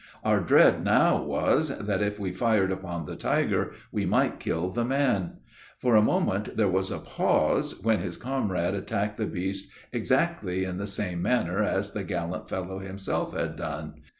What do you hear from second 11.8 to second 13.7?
the gallant fellow himself had